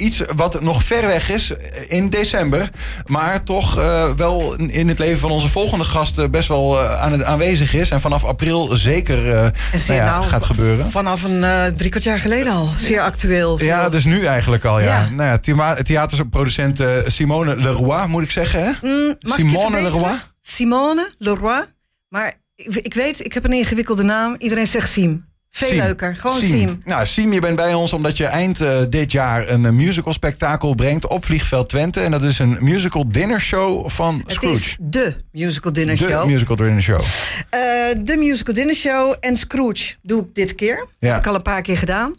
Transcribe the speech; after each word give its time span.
iets 0.00 0.22
wat 0.36 0.60
nog 0.60 0.84
ver 0.84 1.06
weg 1.06 1.30
is 1.30 1.52
in 1.88 2.08
december. 2.08 2.70
Maar 3.06 3.42
toch 3.42 3.78
uh, 3.78 4.10
wel 4.16 4.54
in 4.54 4.88
het 4.88 4.98
leven 4.98 5.18
van 5.18 5.30
onze 5.30 5.48
volgende 5.48 5.84
gasten 5.84 6.30
best 6.30 6.48
wel 6.48 6.82
uh, 6.82 7.00
aan 7.00 7.12
het 7.12 7.24
aanwezig 7.24 7.74
is. 7.74 7.90
En 7.90 8.00
vanaf 8.00 8.24
april 8.24 8.76
zeker 8.76 9.26
uh, 9.26 9.32
nou 9.32 9.52
ja, 9.86 10.04
nou, 10.04 10.24
gaat 10.24 10.44
gebeuren. 10.44 10.90
Vanaf 10.90 11.22
een 11.22 11.44
drie 11.76 11.90
kwart 11.90 12.04
jaar 12.04 12.18
geleden 12.18 12.52
al. 12.52 12.68
Zeer 12.76 13.00
actueel. 13.00 13.62
Ja, 13.62 13.88
dus 13.88 14.04
nu 14.04 14.24
eigenlijk 14.24 14.64
al. 14.64 14.80
Ja. 14.80 14.86
ja. 14.86 15.08
Nou 15.10 15.40
ja, 15.44 15.74
theaterproducent 15.82 16.82
Simone 17.06 17.56
Leroy, 17.56 18.06
moet 18.06 18.22
ik 18.22 18.30
zeggen. 18.30 18.64
Hè? 18.64 18.70
Mm, 18.88 19.14
Simone 19.18 19.82
Leroy. 19.82 20.18
Simone 20.40 21.10
Leroy. 21.18 21.64
Maar 22.08 22.34
ik 22.56 22.94
weet, 22.94 23.24
ik 23.24 23.32
heb 23.32 23.44
een 23.44 23.52
ingewikkelde 23.52 24.02
naam. 24.02 24.34
Iedereen 24.38 24.66
zegt 24.66 24.90
Sim. 24.90 25.29
Veel 25.50 25.76
leuker. 25.76 26.16
Gewoon 26.16 26.40
Siem. 26.40 26.80
Nou, 26.84 27.06
Siem, 27.06 27.32
je 27.32 27.40
bent 27.40 27.56
bij 27.56 27.74
ons 27.74 27.92
omdat 27.92 28.16
je 28.16 28.26
eind 28.26 28.60
uh, 28.60 28.80
dit 28.88 29.12
jaar 29.12 29.48
een 29.48 29.62
uh, 29.62 29.70
musical 29.70 30.12
spektakel 30.12 30.74
brengt 30.74 31.06
op 31.08 31.24
Vliegveld 31.24 31.68
Twente. 31.68 32.00
En 32.00 32.10
dat 32.10 32.24
is 32.24 32.38
een 32.38 32.56
musical 32.60 33.08
dinner 33.08 33.40
show 33.40 33.88
van 33.88 34.22
Scrooge. 34.26 34.54
Het 34.54 34.64
is 34.64 34.76
de 34.80 35.16
musical 35.32 35.72
dinner 35.72 35.96
de 35.96 36.02
show. 36.02 36.22
De 36.22 36.28
musical 36.28 36.56
dinner 36.56 36.82
show. 36.82 37.00
Uh, 37.00 38.04
de 38.04 38.16
musical 38.18 38.54
dinner 38.54 38.74
show 38.74 39.14
en 39.20 39.36
Scrooge 39.36 39.94
doe 40.02 40.22
ik 40.22 40.34
dit 40.34 40.54
keer. 40.54 40.86
Ja. 40.98 41.08
Heb 41.08 41.18
ik 41.18 41.26
al 41.26 41.34
een 41.34 41.42
paar 41.42 41.62
keer 41.62 41.78
gedaan. 41.78 42.14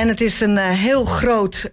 En 0.00 0.08
het 0.08 0.20
is 0.20 0.40
een 0.40 0.58
heel 0.58 1.04
groot 1.04 1.70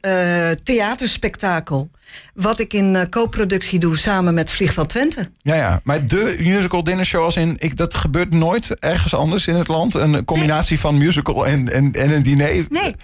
theaterspektakel. 0.63 1.89
Wat 2.33 2.59
ik 2.59 2.73
in 2.73 2.93
uh, 2.93 3.01
co-productie 3.09 3.79
doe 3.79 3.97
samen 3.97 4.33
met 4.33 4.51
Vliegveld 4.51 4.89
Twente. 4.89 5.29
Ja, 5.41 5.55
ja. 5.55 5.81
Maar 5.83 6.07
de 6.07 6.35
musical 6.39 6.83
dinner 6.83 7.05
show 7.05 7.23
als 7.23 7.35
in... 7.35 7.55
Ik, 7.59 7.77
dat 7.77 7.95
gebeurt 7.95 8.33
nooit 8.33 8.79
ergens 8.79 9.13
anders 9.13 9.47
in 9.47 9.55
het 9.55 9.67
land. 9.67 9.93
Een 9.93 10.25
combinatie 10.25 10.79
van 10.79 10.97
musical 10.97 11.47
en, 11.47 11.71
en, 11.71 11.93
en 11.93 12.11
een 12.11 12.23
diner. 12.23 12.65
Nee. 12.69 12.95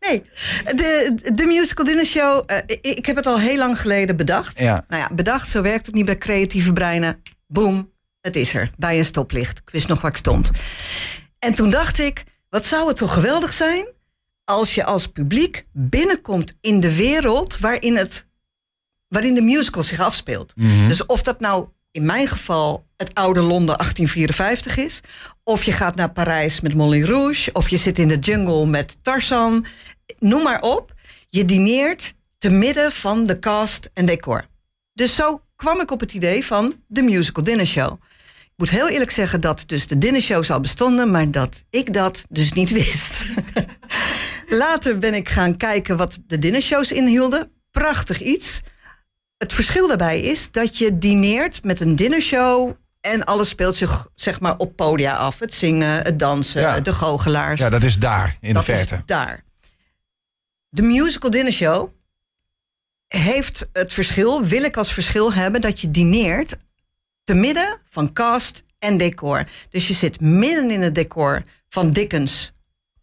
Nee, 0.00 0.22
de, 0.64 1.18
de 1.32 1.44
musical 1.46 1.84
dinner 1.84 2.06
show, 2.06 2.50
uh, 2.50 2.56
ik 2.80 3.06
heb 3.06 3.16
het 3.16 3.26
al 3.26 3.38
heel 3.38 3.56
lang 3.56 3.80
geleden 3.80 4.16
bedacht. 4.16 4.58
Ja. 4.58 4.84
Nou 4.88 5.02
ja, 5.02 5.08
bedacht, 5.14 5.48
zo 5.48 5.62
werkt 5.62 5.86
het 5.86 5.94
niet 5.94 6.04
bij 6.04 6.18
creatieve 6.18 6.72
breinen. 6.72 7.22
Boom, 7.46 7.90
het 8.20 8.36
is 8.36 8.54
er, 8.54 8.70
bij 8.76 8.98
een 8.98 9.04
stoplicht. 9.04 9.58
Ik 9.58 9.70
wist 9.70 9.88
nog 9.88 10.00
waar 10.00 10.10
ik 10.10 10.16
stond. 10.16 10.50
En 11.38 11.54
toen 11.54 11.70
dacht 11.70 11.98
ik, 11.98 12.24
wat 12.48 12.66
zou 12.66 12.88
het 12.88 12.96
toch 12.96 13.14
geweldig 13.14 13.52
zijn... 13.52 13.98
als 14.50 14.74
je 14.74 14.84
als 14.84 15.06
publiek 15.06 15.64
binnenkomt 15.72 16.54
in 16.60 16.80
de 16.80 16.94
wereld 16.94 17.58
waarin 17.58 17.96
het 17.96 18.26
waarin 19.08 19.34
de 19.34 19.42
musical 19.42 19.82
zich 19.82 20.00
afspeelt. 20.00 20.52
Mhm. 20.56 20.88
Dus 20.88 21.06
of 21.06 21.22
dat 21.22 21.40
nou 21.40 21.68
in 21.90 22.04
mijn 22.04 22.28
geval 22.28 22.86
het 22.96 23.14
oude 23.14 23.40
Londen 23.40 23.78
1854 23.78 24.76
is, 24.76 25.00
of 25.44 25.64
je 25.64 25.72
gaat 25.72 25.96
naar 25.96 26.10
Parijs 26.10 26.60
met 26.60 26.74
Moulin 26.74 27.04
Rouge, 27.04 27.52
of 27.52 27.68
je 27.68 27.76
zit 27.76 27.98
in 27.98 28.08
de 28.08 28.18
jungle 28.18 28.66
met 28.66 28.96
Tarzan, 29.02 29.66
noem 30.18 30.42
maar 30.42 30.60
op. 30.60 30.94
Je 31.28 31.44
dineert 31.44 32.14
te 32.38 32.50
midden 32.50 32.92
van 32.92 33.26
de 33.26 33.38
cast 33.38 33.90
en 33.94 34.06
decor. 34.06 34.44
Dus 34.92 35.14
zo 35.14 35.42
kwam 35.56 35.80
ik 35.80 35.90
op 35.90 36.00
het 36.00 36.12
idee 36.12 36.46
van 36.46 36.74
de 36.86 37.02
musical 37.02 37.44
dinner 37.44 37.66
show. 37.66 37.92
Ik 38.42 38.56
moet 38.56 38.70
heel 38.70 38.88
eerlijk 38.88 39.10
zeggen 39.10 39.40
dat 39.40 39.62
dus 39.66 39.86
de 39.86 39.98
dinnershows 39.98 40.50
al 40.50 40.60
bestonden, 40.60 41.10
maar 41.10 41.30
dat 41.30 41.64
ik 41.70 41.92
dat 41.92 42.24
dus 42.28 42.52
niet 42.52 42.70
wist. 42.80 43.12
Later 44.52 44.98
ben 44.98 45.14
ik 45.14 45.28
gaan 45.28 45.56
kijken 45.56 45.96
wat 45.96 46.18
de 46.26 46.38
dinnershows 46.38 46.92
inhielden. 46.92 47.52
Prachtig 47.70 48.20
iets. 48.20 48.60
Het 49.36 49.52
verschil 49.52 49.88
daarbij 49.88 50.20
is 50.20 50.50
dat 50.50 50.78
je 50.78 50.98
dineert 50.98 51.64
met 51.64 51.80
een 51.80 51.96
dinnershow 51.96 52.72
en 53.00 53.24
alles 53.24 53.48
speelt 53.48 53.76
zich 53.76 54.08
zeg 54.14 54.40
maar 54.40 54.56
op 54.56 54.76
podia 54.76 55.12
af. 55.12 55.38
Het 55.38 55.54
zingen, 55.54 56.02
het 56.02 56.18
dansen, 56.18 56.84
de 56.84 56.92
goochelaars. 56.92 57.60
Ja, 57.60 57.70
dat 57.70 57.82
is 57.82 57.98
daar 57.98 58.36
in 58.40 58.54
de 58.54 58.62
verte. 58.62 58.94
Is 58.94 59.00
daar. 59.06 59.44
De 60.68 60.82
musical 60.82 61.30
dinnershow 61.30 61.90
heeft 63.08 63.68
het 63.72 63.92
verschil, 63.92 64.44
wil 64.44 64.62
ik 64.62 64.76
als 64.76 64.92
verschil 64.92 65.32
hebben, 65.32 65.60
dat 65.60 65.80
je 65.80 65.90
dineert 65.90 66.56
te 67.24 67.34
midden 67.34 67.78
van 67.88 68.12
cast 68.12 68.64
en 68.78 68.96
decor. 68.96 69.42
Dus 69.70 69.88
je 69.88 69.94
zit 69.94 70.20
midden 70.20 70.70
in 70.70 70.82
het 70.82 70.94
decor 70.94 71.42
van 71.68 71.90
Dickens, 71.90 72.52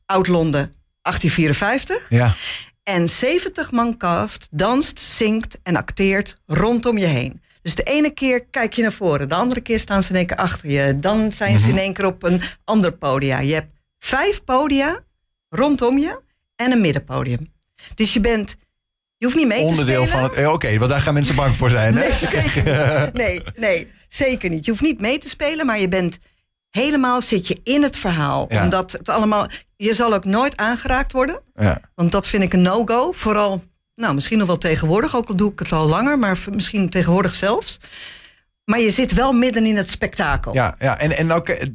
Oud-Londen, 0.05 0.76
1854. 1.07 2.09
Ja. 2.09 2.35
En 2.83 3.09
70 3.09 3.71
man 3.71 3.97
cast 3.97 4.47
danst, 4.51 4.99
zingt 4.99 5.59
en 5.63 5.75
acteert 5.75 6.35
rondom 6.45 6.97
je 6.97 7.05
heen. 7.05 7.41
Dus 7.61 7.75
de 7.75 7.83
ene 7.83 8.09
keer 8.09 8.45
kijk 8.45 8.73
je 8.73 8.81
naar 8.81 8.91
voren, 8.91 9.29
de 9.29 9.35
andere 9.35 9.61
keer 9.61 9.79
staan 9.79 10.03
ze 10.03 10.09
in 10.09 10.15
één 10.15 10.25
keer 10.25 10.37
achter 10.37 10.69
je. 10.69 10.99
Dan 10.99 11.31
zijn 11.31 11.59
ze 11.59 11.67
in 11.67 11.73
mhm. 11.73 11.83
één 11.83 11.93
keer 11.93 12.05
op 12.05 12.23
een 12.23 12.41
ander 12.63 12.91
podium. 12.91 13.41
Je 13.41 13.53
hebt 13.53 13.71
vijf 13.99 14.43
podia 14.43 15.03
rondom 15.49 15.97
je 15.97 16.19
en 16.55 16.71
een 16.71 16.81
middenpodium. 16.81 17.53
Dus 17.95 18.13
je 18.13 18.19
bent 18.19 18.55
je 19.17 19.25
hoeft 19.25 19.37
niet 19.37 19.47
mee 19.47 19.63
Onderdeel 19.63 20.01
te 20.01 20.07
spelen. 20.07 20.29
van 20.29 20.37
het. 20.37 20.45
Eh, 20.45 20.51
Oké, 20.51 20.77
want 20.77 20.91
daar 20.91 21.01
gaan 21.01 21.13
mensen 21.13 21.35
bang 21.35 21.55
voor 21.55 21.69
zijn. 21.69 21.95
Hè? 21.95 22.07
Nee, 22.07 22.17
zeker 22.41 22.63
nee, 23.13 23.41
nee, 23.55 23.91
zeker 24.07 24.49
niet. 24.49 24.65
Je 24.65 24.71
hoeft 24.71 24.83
niet 24.83 25.01
mee 25.01 25.17
te 25.17 25.29
spelen, 25.29 25.65
maar 25.65 25.79
je 25.79 25.87
bent 25.87 26.17
helemaal 26.69 27.21
zit 27.21 27.47
je 27.47 27.59
in 27.63 27.83
het 27.83 27.97
verhaal. 27.97 28.43
Omdat 28.43 28.91
het 28.91 29.09
allemaal. 29.09 29.47
Je 29.77 29.93
zal 29.93 30.13
ook 30.13 30.25
nooit 30.25 30.57
aangeraakt 30.57 31.11
worden. 31.11 31.41
Ja. 31.55 31.81
Want 31.95 32.11
dat 32.11 32.27
vind 32.27 32.43
ik 32.43 32.53
een 32.53 32.61
no-go. 32.61 33.11
Vooral, 33.11 33.61
nou, 33.95 34.13
misschien 34.13 34.37
nog 34.37 34.47
wel 34.47 34.57
tegenwoordig. 34.57 35.15
Ook 35.15 35.27
al 35.27 35.35
doe 35.35 35.51
ik 35.51 35.59
het 35.59 35.71
al 35.71 35.87
langer, 35.87 36.19
maar 36.19 36.39
misschien 36.51 36.89
tegenwoordig 36.89 37.35
zelfs. 37.35 37.79
Maar 38.69 38.79
je 38.79 38.91
zit 38.91 39.13
wel 39.13 39.31
midden 39.31 39.65
in 39.65 39.77
het 39.77 39.89
spektakel. 39.89 40.53
Ja, 40.53 40.75
ja 40.79 40.99
en, 40.99 41.17
en 41.17 41.31
ook, 41.31 41.49
eh, 41.49 41.67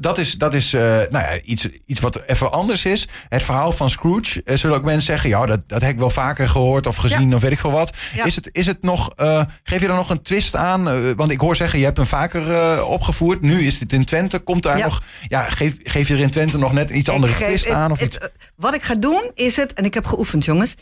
dat 0.00 0.18
is, 0.18 0.34
dat 0.34 0.54
is 0.54 0.74
uh, 0.74 0.80
nou 0.82 1.10
ja, 1.10 1.40
iets, 1.40 1.68
iets 1.86 2.00
wat 2.00 2.22
even 2.26 2.52
anders 2.52 2.84
is. 2.84 3.08
Het 3.28 3.42
verhaal 3.42 3.72
van 3.72 3.90
Scrooge. 3.90 4.40
Uh, 4.44 4.56
zullen 4.56 4.76
ook 4.76 4.84
mensen 4.84 5.02
zeggen, 5.02 5.30
ja, 5.30 5.46
dat, 5.46 5.68
dat 5.68 5.80
heb 5.80 5.90
ik 5.90 5.98
wel 5.98 6.10
vaker 6.10 6.48
gehoord 6.48 6.86
of 6.86 6.96
gezien 6.96 7.34
of 7.34 7.40
weet 7.40 7.50
ik 7.50 7.58
veel 7.58 7.70
wat. 7.70 7.92
Ja. 8.14 8.24
Is, 8.24 8.36
het, 8.36 8.48
is 8.52 8.66
het 8.66 8.82
nog, 8.82 9.10
uh, 9.20 9.42
geef 9.62 9.80
je 9.80 9.88
er 9.88 9.94
nog 9.94 10.10
een 10.10 10.22
twist 10.22 10.56
aan? 10.56 11.14
want 11.16 11.30
ik 11.30 11.40
hoor 11.40 11.56
zeggen, 11.56 11.78
je 11.78 11.84
hebt 11.84 11.96
hem 11.96 12.06
vaker 12.06 12.84
opgevoerd. 12.84 13.40
Nu 13.40 13.66
is 13.66 13.80
het 13.80 13.92
in 13.92 14.04
Twente. 14.04 14.38
Komt 14.38 14.62
daar 14.62 14.78
nog, 14.78 15.02
ja, 15.28 15.50
geef, 15.50 15.76
geef 15.82 16.08
je 16.08 16.14
er 16.14 16.20
in 16.20 16.30
Twente 16.30 16.58
nog 16.58 16.72
net 16.72 16.90
iets 16.90 17.08
andere 17.08 17.34
twist 17.34 17.70
aan? 17.70 17.90
Of 17.90 17.98
het, 17.98 18.14
iets? 18.14 18.28
wat 18.56 18.74
ik 18.74 18.82
ga 18.82 18.94
doen 18.94 19.30
is 19.34 19.56
het, 19.56 19.72
en 19.72 19.84
ik 19.84 19.94
heb 19.94 20.04
geoefend 20.04 20.44
jongens. 20.44 20.74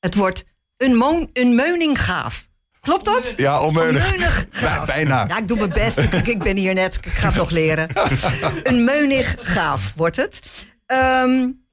Het 0.00 0.14
wordt 0.14 0.44
een, 0.76 0.96
moon, 0.96 1.30
een 1.32 1.54
meuning 1.54 2.04
gaaf. 2.04 2.50
Klopt 2.82 3.04
dat? 3.04 3.32
Ja, 3.36 3.60
onmeunig. 3.60 4.46
bijna. 4.86 5.24
Ja, 5.28 5.38
ik 5.38 5.48
doe 5.48 5.56
mijn 5.56 5.70
best. 5.70 5.98
ik, 5.98 6.26
ik, 6.26 6.38
ben 6.38 6.56
hier 6.56 6.74
net. 6.74 6.94
Ik 6.94 7.12
ga 7.12 7.26
het 7.26 7.36
nog 7.36 7.50
leren. 7.50 7.88
een 8.62 8.84
meunig 8.84 9.36
gaaf 9.40 9.92
wordt 9.96 10.16
het. 10.16 10.40
Um, 10.86 11.64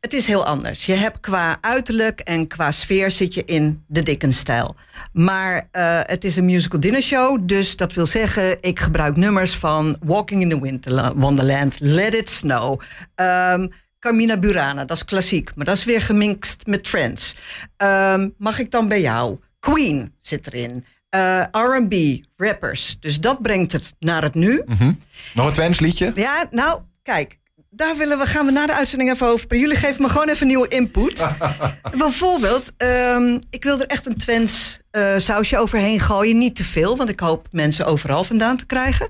het 0.00 0.12
is 0.12 0.26
heel 0.26 0.46
anders. 0.46 0.86
Je 0.86 0.94
hebt 0.94 1.20
qua 1.20 1.58
uiterlijk 1.60 2.20
en 2.20 2.46
qua 2.46 2.70
sfeer 2.70 3.10
zit 3.10 3.34
je 3.34 3.44
in 3.44 3.84
de 3.86 4.02
Dickens-stijl. 4.02 4.76
Maar 5.12 5.68
uh, 5.72 6.00
het 6.02 6.24
is 6.24 6.36
een 6.36 6.44
musical 6.44 6.80
dinner 6.80 7.02
show. 7.02 7.38
Dus 7.42 7.76
dat 7.76 7.92
wil 7.92 8.06
zeggen, 8.06 8.62
ik 8.62 8.80
gebruik 8.80 9.16
nummers 9.16 9.56
van 9.56 9.96
Walking 10.04 10.42
in 10.42 10.48
the 10.48 10.60
Winter 10.60 11.14
Wonderland, 11.14 11.76
Let 11.80 12.14
It 12.14 12.30
Snow. 12.30 12.80
Um, 13.14 13.68
Carmina 13.98 14.38
Burana, 14.38 14.84
dat 14.84 14.96
is 14.96 15.04
klassiek. 15.04 15.54
Maar 15.54 15.64
dat 15.64 15.76
is 15.76 15.84
weer 15.84 16.02
gemixt 16.02 16.66
met 16.66 16.88
Friends. 16.88 17.36
Um, 17.76 18.34
mag 18.38 18.58
ik 18.58 18.70
dan 18.70 18.88
bij 18.88 19.00
jou? 19.00 19.38
Queen 19.62 20.14
zit 20.20 20.46
erin. 20.46 20.84
Uh, 21.14 21.40
eh, 21.40 21.46
RB, 21.52 22.24
rappers. 22.36 22.96
Dus 23.00 23.20
dat 23.20 23.42
brengt 23.42 23.72
het 23.72 23.94
naar 23.98 24.22
het 24.22 24.34
nu. 24.34 24.62
Mhm. 24.66 24.92
Nog 25.34 25.46
een 25.46 25.52
Twents 25.52 25.80
liedje? 25.80 26.12
Ja, 26.14 26.46
nou, 26.50 26.80
kijk. 27.02 27.38
Daar 27.70 27.96
willen 27.96 28.18
we, 28.18 28.26
gaan 28.26 28.46
we 28.46 28.52
na 28.52 28.66
de 28.66 28.74
uitzending 28.74 29.10
even 29.10 29.26
over. 29.26 29.56
Jullie 29.56 29.76
geven 29.76 30.02
me 30.02 30.08
gewoon 30.08 30.28
even 30.28 30.46
nieuwe 30.46 30.68
input. 30.68 31.26
Bijvoorbeeld, 31.96 32.72
um, 32.76 33.40
ik 33.50 33.64
wil 33.64 33.80
er 33.80 33.86
echt 33.86 34.06
een 34.06 34.16
Twents 34.16 34.78
uh, 34.92 35.14
sausje 35.16 35.58
overheen 35.58 36.00
gooien. 36.00 36.38
Niet 36.38 36.56
te 36.56 36.64
veel, 36.64 36.96
want 36.96 37.08
ik 37.08 37.20
hoop 37.20 37.48
mensen 37.50 37.86
overal 37.86 38.24
vandaan 38.24 38.56
te 38.56 38.66
krijgen. 38.66 39.08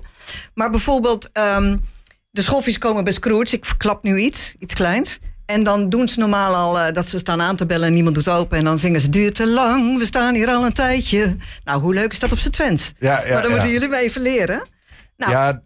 Maar 0.53 0.69
bijvoorbeeld, 0.69 1.29
um, 1.57 1.81
de 2.31 2.41
schoffies 2.41 2.77
komen 2.77 3.03
bij 3.03 3.13
Scrooge. 3.13 3.55
Ik 3.55 3.65
verklap 3.65 4.03
nu 4.03 4.19
iets, 4.19 4.53
iets 4.59 4.73
kleins. 4.73 5.19
En 5.53 5.63
dan 5.63 5.89
doen 5.89 6.07
ze 6.07 6.19
normaal 6.19 6.55
al 6.55 6.77
uh, 6.77 6.93
dat 6.93 7.07
ze 7.07 7.17
staan 7.17 7.41
aan 7.41 7.55
te 7.55 7.65
bellen 7.65 7.87
en 7.87 7.93
niemand 7.93 8.15
doet 8.15 8.29
open. 8.29 8.57
En 8.57 8.63
dan 8.63 8.79
zingen 8.79 9.01
ze: 9.01 9.09
Duurt 9.09 9.35
te 9.35 9.47
lang, 9.47 9.97
we 9.97 10.05
staan 10.05 10.35
hier 10.35 10.47
al 10.47 10.65
een 10.65 10.73
tijdje. 10.73 11.35
Nou, 11.63 11.81
hoe 11.81 11.93
leuk 11.93 12.11
is 12.11 12.19
dat 12.19 12.31
op 12.31 12.37
z'n 12.37 12.49
Twents? 12.49 12.93
Ja, 12.99 13.21
ja, 13.25 13.33
maar 13.33 13.41
dan 13.41 13.51
moeten 13.51 13.69
jullie 13.69 13.87
me 13.87 13.97
even 13.97 14.21
leren. 14.21 14.63
Nou. 15.17 15.31
Ja, 15.31 15.61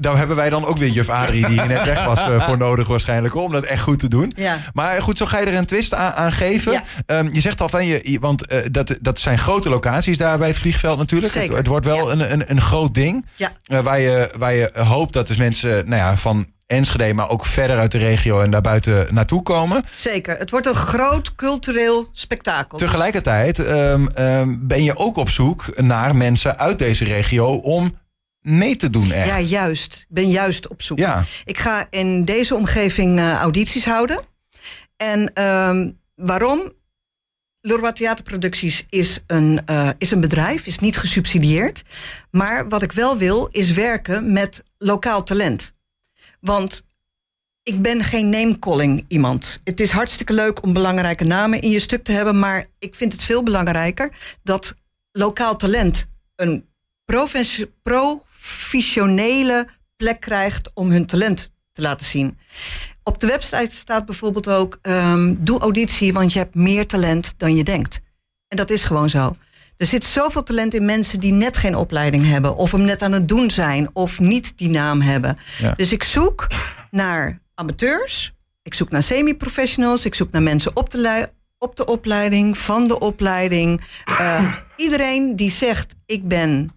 daar 0.00 0.16
hebben 0.18 0.36
wij 0.36 0.50
dan 0.50 0.64
ook 0.64 0.78
weer 0.78 0.88
juf 0.88 1.08
Adrie, 1.08 1.46
die 1.46 1.60
net 1.60 1.84
weg 1.84 2.04
was, 2.04 2.28
uh, 2.28 2.46
voor 2.46 2.58
nodig 2.58 2.88
waarschijnlijk, 2.88 3.34
om 3.34 3.52
dat 3.52 3.64
echt 3.64 3.82
goed 3.82 3.98
te 3.98 4.08
doen. 4.08 4.32
Ja. 4.36 4.58
Maar 4.72 5.02
goed, 5.02 5.18
zo 5.18 5.26
ga 5.26 5.38
je 5.38 5.46
er 5.46 5.54
een 5.54 5.66
twist 5.66 5.94
aan, 5.94 6.12
aan 6.12 6.32
geven. 6.32 6.72
Ja. 6.72 6.82
Um, 7.06 7.28
je 7.32 7.40
zegt 7.40 7.60
al 7.60 7.68
van 7.68 7.86
je, 7.86 8.18
want 8.20 8.52
uh, 8.52 8.58
dat, 8.70 8.96
dat 9.00 9.18
zijn 9.18 9.38
grote 9.38 9.68
locaties 9.68 10.18
daar 10.18 10.38
bij 10.38 10.48
het 10.48 10.56
vliegveld 10.56 10.98
natuurlijk. 10.98 11.34
Het, 11.34 11.56
het 11.56 11.66
wordt 11.66 11.86
wel 11.86 12.12
een, 12.12 12.32
een, 12.32 12.50
een 12.50 12.60
groot 12.60 12.94
ding. 12.94 13.26
Ja. 13.36 13.52
Uh, 13.68 13.80
waar, 13.80 14.00
je, 14.00 14.30
waar 14.38 14.54
je 14.54 14.70
hoopt 14.74 15.12
dat 15.12 15.26
dus 15.26 15.36
mensen 15.36 15.88
nou 15.88 16.02
ja, 16.02 16.16
van 16.16 16.46
Enschede, 16.66 17.14
maar 17.14 17.30
ook 17.30 17.46
verder 17.46 17.78
uit 17.78 17.92
de 17.92 17.98
regio 17.98 18.40
en 18.40 18.50
daarbuiten 18.50 19.14
naartoe 19.14 19.42
komen. 19.42 19.84
Zeker, 19.94 20.38
het 20.38 20.50
wordt 20.50 20.66
een 20.66 20.74
groot 20.74 21.34
cultureel 21.34 22.08
spektakel. 22.12 22.78
Tegelijkertijd 22.78 23.58
um, 23.58 24.08
um, 24.18 24.66
ben 24.66 24.84
je 24.84 24.96
ook 24.96 25.16
op 25.16 25.28
zoek 25.28 25.80
naar 25.80 26.16
mensen 26.16 26.58
uit 26.58 26.78
deze 26.78 27.04
regio 27.04 27.54
om 27.54 27.98
mee 28.40 28.76
te 28.76 28.90
doen 28.90 29.12
echt. 29.12 29.28
Ja, 29.28 29.40
juist. 29.40 29.94
Ik 30.08 30.14
ben 30.14 30.30
juist 30.30 30.68
op 30.68 30.82
zoek. 30.82 30.98
Ja. 30.98 31.24
Ik 31.44 31.58
ga 31.58 31.86
in 31.90 32.24
deze 32.24 32.54
omgeving 32.54 33.18
uh, 33.18 33.32
audities 33.32 33.84
houden. 33.84 34.20
En 34.96 35.42
um, 35.42 36.00
waarom? 36.14 36.72
Leroy 37.60 37.92
Theaterproducties 37.92 38.86
is 38.88 39.24
een, 39.26 39.60
uh, 39.70 39.88
is 39.98 40.10
een 40.10 40.20
bedrijf, 40.20 40.66
is 40.66 40.78
niet 40.78 40.96
gesubsidieerd. 40.96 41.82
Maar 42.30 42.68
wat 42.68 42.82
ik 42.82 42.92
wel 42.92 43.16
wil, 43.16 43.46
is 43.46 43.72
werken 43.72 44.32
met 44.32 44.62
lokaal 44.78 45.22
talent. 45.22 45.73
Want 46.44 46.86
ik 47.62 47.82
ben 47.82 48.02
geen 48.02 48.28
name-calling 48.28 49.04
iemand. 49.08 49.60
Het 49.64 49.80
is 49.80 49.90
hartstikke 49.90 50.32
leuk 50.32 50.62
om 50.62 50.72
belangrijke 50.72 51.24
namen 51.24 51.60
in 51.60 51.70
je 51.70 51.80
stuk 51.80 52.04
te 52.04 52.12
hebben, 52.12 52.38
maar 52.38 52.66
ik 52.78 52.94
vind 52.94 53.12
het 53.12 53.22
veel 53.22 53.42
belangrijker 53.42 54.12
dat 54.42 54.74
lokaal 55.12 55.56
talent 55.56 56.06
een 56.36 56.68
professionele 57.04 59.68
plek 59.96 60.20
krijgt 60.20 60.70
om 60.74 60.90
hun 60.90 61.06
talent 61.06 61.50
te 61.72 61.82
laten 61.82 62.06
zien. 62.06 62.38
Op 63.02 63.20
de 63.20 63.26
website 63.26 63.76
staat 63.76 64.06
bijvoorbeeld 64.06 64.48
ook: 64.48 64.78
um, 64.82 65.44
doe 65.44 65.58
auditie, 65.58 66.12
want 66.12 66.32
je 66.32 66.38
hebt 66.38 66.54
meer 66.54 66.86
talent 66.86 67.34
dan 67.36 67.56
je 67.56 67.64
denkt. 67.64 68.00
En 68.48 68.56
dat 68.56 68.70
is 68.70 68.84
gewoon 68.84 69.10
zo. 69.10 69.36
Er 69.76 69.86
zit 69.86 70.04
zoveel 70.04 70.42
talent 70.42 70.74
in 70.74 70.84
mensen 70.84 71.20
die 71.20 71.32
net 71.32 71.56
geen 71.56 71.76
opleiding 71.76 72.26
hebben, 72.26 72.56
of 72.56 72.70
hem 72.72 72.84
net 72.84 73.02
aan 73.02 73.12
het 73.12 73.28
doen 73.28 73.50
zijn, 73.50 73.90
of 73.92 74.20
niet 74.20 74.58
die 74.58 74.68
naam 74.68 75.00
hebben. 75.00 75.38
Dus 75.76 75.92
ik 75.92 76.02
zoek 76.02 76.46
naar 76.90 77.40
amateurs, 77.54 78.32
ik 78.62 78.74
zoek 78.74 78.90
naar 78.90 79.02
semi-professionals, 79.02 80.04
ik 80.04 80.14
zoek 80.14 80.30
naar 80.30 80.42
mensen 80.42 80.76
op 80.76 80.90
de, 80.90 81.28
op 81.58 81.76
de 81.76 81.86
opleiding, 81.86 82.58
van 82.58 82.88
de 82.88 82.98
opleiding. 82.98 83.80
Uh, 84.20 84.54
iedereen 84.76 85.36
die 85.36 85.50
zegt: 85.50 85.94
ik 86.06 86.28
ben, 86.28 86.70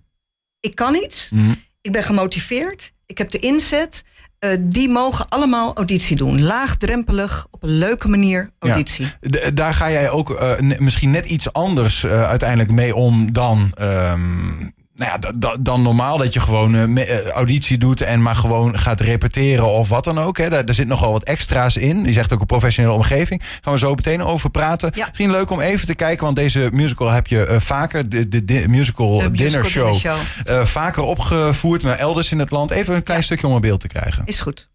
ik 0.59 0.75
kan 0.75 0.95
iets, 0.95 1.29
mm 1.29 1.65
ik 1.87 1.93
ben 1.93 2.03
gemotiveerd, 2.03 2.93
ik 3.05 3.17
heb 3.17 3.31
de 3.31 3.39
inzet. 3.39 4.03
Uh, 4.39 4.51
die 4.59 4.89
mogen 4.89 5.27
allemaal 5.29 5.75
auditie 5.75 6.15
doen. 6.15 6.41
Laagdrempelig, 6.41 7.47
op 7.51 7.63
een 7.63 7.77
leuke 7.77 8.07
manier 8.07 8.51
auditie. 8.59 9.07
Ja. 9.21 9.49
Daar 9.51 9.73
ga 9.73 9.91
jij 9.91 10.09
ook 10.09 10.29
uh, 10.29 10.79
misschien 10.79 11.11
net 11.11 11.25
iets 11.25 11.53
anders 11.53 12.03
uh, 12.03 12.23
uiteindelijk 12.23 12.71
mee 12.71 12.95
om 12.95 13.33
dan 13.33 13.73
um, 13.81 14.73
nou 14.97 15.11
ja, 15.11 15.31
dan 15.59 15.81
normaal 15.81 16.17
dat 16.17 16.33
je 16.33 16.39
gewoon 16.39 16.97
uh, 16.97 17.27
auditie 17.27 17.77
doet 17.77 18.01
en 18.01 18.21
maar 18.21 18.35
gewoon 18.35 18.79
gaat 18.79 18.99
repeteren 18.99 19.65
of 19.65 19.89
wat 19.89 20.03
dan 20.03 20.19
ook. 20.19 20.37
Hè. 20.37 20.49
Daar, 20.49 20.73
zit 20.73 20.87
nogal 20.87 21.11
wat 21.11 21.23
extra's 21.23 21.75
in. 21.75 22.05
Je 22.05 22.11
zegt 22.11 22.33
ook 22.33 22.39
een 22.39 22.45
professionele 22.45 22.93
omgeving. 22.93 23.41
Gaan 23.61 23.73
we 23.73 23.79
zo 23.79 23.95
meteen 23.95 24.23
over 24.23 24.49
praten. 24.49 24.91
Ja. 24.93 25.05
Misschien 25.05 25.31
leuk 25.31 25.49
om 25.49 25.59
even 25.59 25.87
te 25.87 25.95
kijken, 25.95 26.23
want 26.23 26.35
deze 26.35 26.69
musical 26.71 27.09
heb 27.09 27.27
je 27.27 27.47
uh, 27.49 27.59
vaker, 27.59 28.09
de, 28.09 28.27
de, 28.27 28.45
de 28.45 28.67
musical, 28.67 29.19
de 29.19 29.31
dinner 29.31 29.65
show, 29.65 29.95
show. 29.95 30.17
Uh, 30.49 30.65
vaker 30.65 31.03
opgevoerd, 31.03 31.83
maar 31.83 31.97
elders 31.97 32.31
in 32.31 32.39
het 32.39 32.51
land. 32.51 32.71
Even 32.71 32.95
een 32.95 33.03
klein 33.03 33.23
stukje 33.23 33.47
om 33.47 33.53
een 33.53 33.61
beeld 33.61 33.79
te 33.79 33.87
krijgen. 33.87 34.21
Is 34.25 34.41
goed. 34.41 34.69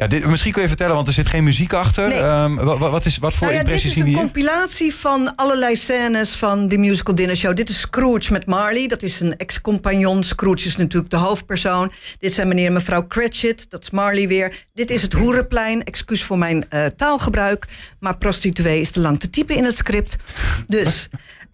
Ja, 0.00 0.06
dit, 0.06 0.26
misschien 0.26 0.52
kun 0.52 0.62
je 0.62 0.68
vertellen, 0.68 0.94
want 0.94 1.06
er 1.06 1.12
zit 1.12 1.28
geen 1.28 1.44
muziek 1.44 1.72
achter. 1.72 2.08
Nee. 2.08 2.22
Um, 2.22 2.56
wat, 2.56 2.78
wat, 2.78 3.04
is, 3.04 3.18
wat 3.18 3.34
voor 3.34 3.46
nou 3.46 3.52
ja, 3.52 3.58
impressies 3.58 3.92
zien 3.92 4.04
Dit 4.04 4.14
is 4.14 4.20
een 4.20 4.24
compilatie 4.24 4.94
van 4.94 5.34
allerlei 5.36 5.76
scènes 5.76 6.34
van 6.34 6.68
de 6.68 6.78
musical 6.78 7.14
dinner 7.14 7.36
show. 7.36 7.56
Dit 7.56 7.68
is 7.68 7.80
Scrooge 7.80 8.32
met 8.32 8.46
Marley. 8.46 8.86
Dat 8.86 9.02
is 9.02 9.20
een 9.20 9.36
ex-compagnon. 9.36 10.22
Scrooge 10.22 10.66
is 10.66 10.76
natuurlijk 10.76 11.10
de 11.10 11.16
hoofdpersoon. 11.16 11.92
Dit 12.18 12.32
zijn 12.32 12.48
meneer 12.48 12.66
en 12.66 12.72
mevrouw 12.72 13.06
Cratchit. 13.06 13.70
Dat 13.70 13.82
is 13.82 13.90
Marley 13.90 14.28
weer. 14.28 14.66
Dit 14.74 14.90
is 14.90 15.02
het 15.02 15.12
Hoerenplein. 15.12 15.84
Excuus 15.84 16.22
voor 16.22 16.38
mijn 16.38 16.64
uh, 16.70 16.86
taalgebruik. 16.86 17.66
Maar 18.00 18.16
prostituee 18.16 18.80
is 18.80 18.90
te 18.90 19.00
lang 19.00 19.20
te 19.20 19.30
typen 19.30 19.56
in 19.56 19.64
het 19.64 19.76
script. 19.76 20.16
Dus 20.66 21.08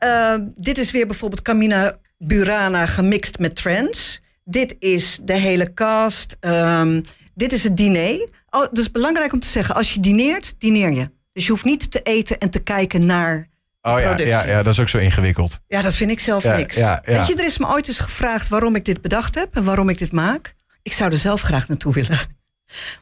uh, 0.05 0.35
dit 0.69 0.79
is 0.79 0.91
weer 0.91 1.07
bijvoorbeeld 1.07 1.43
Camina 1.43 1.99
Burana 2.19 2.87
gemixt 2.87 3.39
met 3.39 3.57
trance. 3.57 4.19
Dit 4.45 4.77
is 4.79 5.19
de 5.23 5.33
hele 5.33 5.75
cast... 5.75 6.37
Um, 6.41 7.03
dit 7.35 7.53
is 7.53 7.63
het 7.65 7.77
diner. 7.77 8.29
Oh, 8.51 8.67
dus 8.73 8.91
belangrijk 8.91 9.33
om 9.33 9.39
te 9.39 9.47
zeggen, 9.47 9.75
als 9.75 9.95
je 9.95 10.01
dineert, 10.01 10.55
dineer 10.59 10.93
je. 10.93 11.11
Dus 11.33 11.45
je 11.45 11.51
hoeft 11.51 11.65
niet 11.65 11.91
te 11.91 12.01
eten 12.03 12.39
en 12.39 12.51
te 12.51 12.63
kijken 12.63 13.07
naar 13.07 13.53
Oh 13.87 14.01
ja, 14.01 14.19
ja, 14.19 14.47
ja, 14.47 14.63
dat 14.63 14.73
is 14.73 14.81
ook 14.81 14.89
zo 14.89 14.99
ingewikkeld. 14.99 15.59
Ja, 15.67 15.83
dat 15.83 15.95
vind 15.95 16.11
ik 16.11 16.21
zelf 16.21 16.45
niks. 16.45 16.77
Ja, 16.77 17.03
Weet 17.05 17.27
je, 17.27 17.35
er 17.35 17.45
is 17.45 17.59
me 17.59 17.67
ooit 17.67 17.89
eens 17.89 18.01
gevraagd 18.01 18.49
waarom 18.49 18.75
ik 18.75 18.85
dit 18.85 19.03
bedacht 19.03 19.35
heb 19.35 19.57
en 19.57 19.65
waarom 19.65 19.89
ik 19.89 19.99
dit 19.99 20.13
maak. 20.13 20.55
Ik 20.83 20.93
zou 20.93 21.13
er 21.13 21.19
zelf 21.19 21.41
graag 21.41 21.69
naartoe 21.69 21.93
willen. 21.93 22.19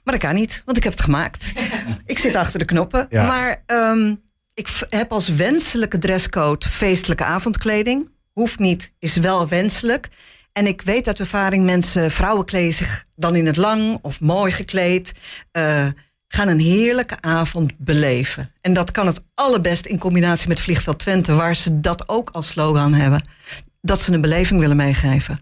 Maar 0.04 0.14
dat 0.14 0.22
kan 0.22 0.34
niet, 0.34 0.62
want 0.64 0.76
ik 0.76 0.82
heb 0.82 0.92
het 0.92 1.02
gemaakt. 1.02 1.52
ik 2.06 2.18
zit 2.18 2.36
achter 2.36 2.58
de 2.58 2.64
knoppen. 2.64 3.06
Maar 3.10 3.62
um, 3.66 4.22
ik 4.54 4.68
heb 4.88 5.12
als 5.12 5.28
wenselijke 5.28 5.98
dresscode 5.98 6.68
feestelijke 6.68 7.24
avondkleding. 7.24 8.10
Hoeft 8.32 8.58
niet, 8.58 8.92
is 8.98 9.16
wel 9.16 9.48
wenselijk. 9.48 10.08
En 10.52 10.66
ik 10.66 10.82
weet 10.82 11.06
uit 11.06 11.20
ervaring, 11.20 11.64
mensen, 11.64 12.10
vrouwen 12.10 12.44
kleden 12.44 12.74
zich 12.74 13.04
dan 13.16 13.36
in 13.36 13.46
het 13.46 13.56
lang 13.56 13.98
of 14.02 14.20
mooi 14.20 14.52
gekleed. 14.52 15.12
Uh, 15.52 15.86
gaan 16.28 16.48
een 16.48 16.60
heerlijke 16.60 17.16
avond 17.20 17.72
beleven. 17.78 18.52
En 18.60 18.72
dat 18.72 18.90
kan 18.90 19.06
het 19.06 19.20
allerbest 19.34 19.86
in 19.86 19.98
combinatie 19.98 20.48
met 20.48 20.60
Vliegveld 20.60 20.98
Twente, 20.98 21.34
waar 21.34 21.56
ze 21.56 21.80
dat 21.80 22.08
ook 22.08 22.30
als 22.30 22.46
slogan 22.46 22.94
hebben. 22.94 23.28
Dat 23.80 24.00
ze 24.00 24.12
een 24.12 24.20
beleving 24.20 24.60
willen 24.60 24.76
meegeven. 24.76 25.38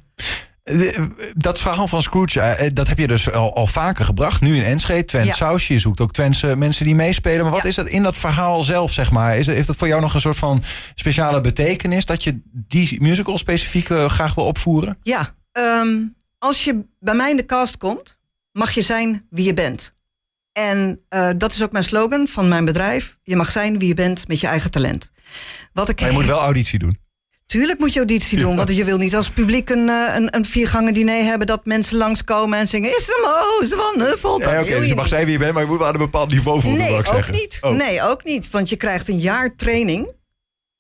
Dat 1.36 1.60
verhaal 1.60 1.88
van 1.88 2.02
Scrooge, 2.02 2.40
eh, 2.40 2.66
eh, 2.66 2.74
dat 2.74 2.88
heb 2.88 2.98
je 2.98 3.06
dus 3.06 3.32
al, 3.32 3.54
al 3.54 3.66
vaker 3.66 4.04
gebracht. 4.04 4.40
Nu 4.40 4.56
in 4.56 4.64
Enschede, 4.64 5.04
Twents 5.04 5.28
ja. 5.28 5.34
sausje. 5.34 5.72
Je 5.72 5.78
zoekt 5.78 6.00
ook 6.00 6.12
Twentse 6.12 6.56
mensen 6.56 6.84
die 6.84 6.94
meespelen. 6.94 7.44
Maar 7.44 7.54
wat 7.54 7.64
is 7.64 7.74
dat 7.74 7.86
in 7.86 8.02
dat 8.02 8.18
verhaal 8.18 8.62
zelf, 8.62 8.92
zeg 8.92 9.10
maar? 9.10 9.38
Is, 9.38 9.46
heeft 9.46 9.66
dat 9.66 9.76
voor 9.76 9.88
jou 9.88 10.00
nog 10.00 10.14
een 10.14 10.20
soort 10.20 10.36
van 10.36 10.62
speciale 10.94 11.40
betekenis... 11.40 12.04
dat 12.04 12.24
je 12.24 12.40
die 12.52 13.00
musical 13.00 13.38
specifiek 13.38 13.86
graag 13.86 14.34
wil 14.34 14.44
opvoeren? 14.44 14.98
Ja, 15.02 15.34
um, 15.52 16.16
als 16.38 16.64
je 16.64 16.84
bij 16.98 17.14
mij 17.14 17.30
in 17.30 17.36
de 17.36 17.44
cast 17.44 17.76
komt... 17.76 18.18
mag 18.52 18.70
je 18.70 18.82
zijn 18.82 19.26
wie 19.30 19.44
je 19.44 19.54
bent. 19.54 19.94
En 20.52 21.00
uh, 21.10 21.30
dat 21.36 21.52
is 21.52 21.62
ook 21.62 21.72
mijn 21.72 21.84
slogan 21.84 22.28
van 22.28 22.48
mijn 22.48 22.64
bedrijf. 22.64 23.18
Je 23.22 23.36
mag 23.36 23.50
zijn 23.50 23.78
wie 23.78 23.88
je 23.88 23.94
bent 23.94 24.28
met 24.28 24.40
je 24.40 24.46
eigen 24.46 24.70
talent. 24.70 25.10
Wat 25.72 25.88
ik 25.88 26.00
maar 26.00 26.08
je 26.08 26.14
moet 26.14 26.26
wel 26.26 26.40
auditie 26.40 26.78
doen. 26.78 26.96
Tuurlijk 27.50 27.78
moet 27.78 27.92
je 27.92 27.98
auditie 27.98 28.38
doen, 28.38 28.56
want 28.56 28.76
je 28.76 28.84
wil 28.84 28.96
niet 28.96 29.16
als 29.16 29.30
publiek 29.30 29.70
een, 29.70 29.88
eh, 29.88 30.14
een, 30.14 30.36
een 30.36 30.44
viergangen 30.44 30.94
diner 30.94 31.24
hebben 31.24 31.46
dat 31.46 31.64
mensen 31.64 31.96
langskomen 31.96 32.58
en 32.58 32.68
zingen: 32.68 32.90
Is 32.90 33.06
hem 33.06 33.22
moos 33.22 33.84
van 33.84 34.00
Huffel? 34.00 34.40
Ja, 34.40 34.46
Oké, 34.46 34.60
okay, 34.60 34.78
dus 34.78 34.88
je 34.88 34.94
mag 34.94 35.08
zijn 35.08 35.24
wie 35.24 35.32
je 35.32 35.38
bent, 35.38 35.52
maar 35.52 35.62
je 35.62 35.68
moet 35.68 35.78
wel 35.78 35.86
aan 35.86 35.94
een 35.94 36.00
bepaald 36.00 36.30
niveau 36.30 36.60
voldoen. 36.60 36.78
Nee, 36.78 36.96
ook 36.96 37.06
zeggen. 37.06 37.32
niet. 37.32 37.58
Oh. 37.60 37.76
Nee, 37.76 38.02
ook 38.02 38.24
niet. 38.24 38.50
Want 38.50 38.68
je 38.68 38.76
krijgt 38.76 39.08
een 39.08 39.18
jaar 39.18 39.56
training 39.56 40.12